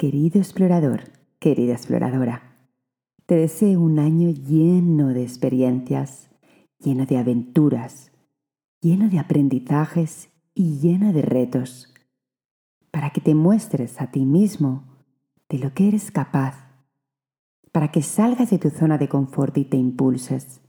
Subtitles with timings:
[0.00, 1.02] Querido explorador,
[1.40, 2.56] querida exploradora,
[3.26, 6.30] te deseo un año lleno de experiencias,
[6.78, 8.10] lleno de aventuras,
[8.80, 11.92] lleno de aprendizajes y lleno de retos,
[12.90, 14.84] para que te muestres a ti mismo
[15.50, 16.72] de lo que eres capaz,
[17.70, 20.62] para que salgas de tu zona de confort y te impulses,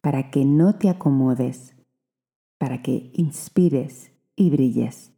[0.00, 1.76] para que no te acomodes,
[2.58, 5.12] para que inspires y brilles.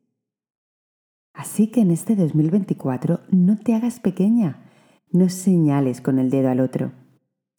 [1.33, 4.71] Así que en este 2024 no te hagas pequeña,
[5.11, 6.93] no señales con el dedo al otro.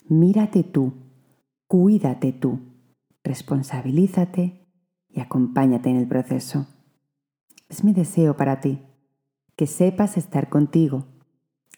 [0.08, 0.94] Mírate tú,
[1.68, 2.60] cuídate tú,
[3.24, 4.68] responsabilízate
[5.10, 6.68] y acompáñate en el proceso.
[7.70, 8.82] Es mi deseo para ti,
[9.56, 11.06] que sepas estar contigo,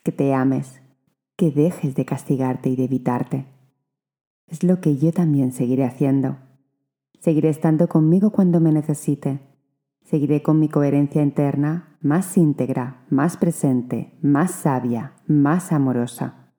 [0.03, 0.81] que te ames,
[1.35, 3.45] que dejes de castigarte y de evitarte.
[4.47, 6.37] Es lo que yo también seguiré haciendo.
[7.19, 9.52] Seguiré estando conmigo cuando me necesite
[10.13, 16.53] Seguiré con mi coherencia interna más íntegra, más presente, más sabia, más amorosa.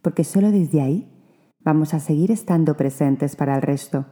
[0.00, 1.12] Porque solo desde ahí
[1.58, 4.06] vamos a seguir estando presentes para el resto,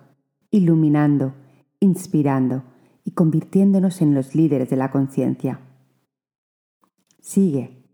[0.51, 1.33] iluminando,
[1.79, 2.65] inspirando
[3.05, 5.61] y convirtiéndonos en los líderes de la conciencia.
[7.21, 7.89] Sigue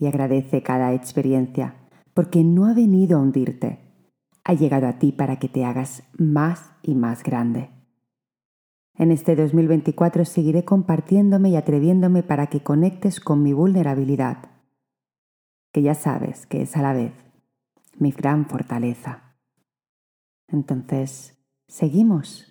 [0.00, 1.76] y agradece cada experiencia,
[2.12, 3.78] porque no ha venido a hundirte,
[4.42, 7.77] ha llegado a ti para que te hagas más y más grande.
[8.98, 14.50] En este 2024 seguiré compartiéndome y atreviéndome para que conectes con mi vulnerabilidad,
[15.72, 17.12] que ya sabes que es a la vez
[17.98, 19.36] mi gran fortaleza.
[20.48, 21.38] Entonces,
[21.68, 22.46] seguimos.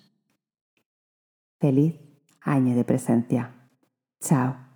[1.60, 1.96] Feliz
[2.40, 3.52] año de presencia.
[4.20, 4.67] Chao.